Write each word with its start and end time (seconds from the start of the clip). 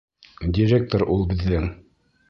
Директор 0.59 1.05
ул 1.17 1.23
беҙҙең. 1.35 1.73